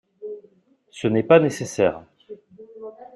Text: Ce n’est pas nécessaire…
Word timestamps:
Ce 0.89 1.07
n’est 1.07 1.21
pas 1.21 1.39
nécessaire… 1.39 2.03